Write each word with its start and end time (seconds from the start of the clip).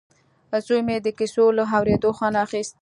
زوی 0.65 0.81
مې 0.87 0.97
د 1.01 1.07
کیسو 1.17 1.45
له 1.57 1.63
اورېدو 1.75 2.09
خوند 2.17 2.35
اخیست 2.45 2.73